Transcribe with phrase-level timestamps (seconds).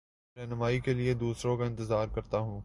[0.37, 2.59] رہنمائ کے لیے دوسروں کا انتظار کرتا ہوں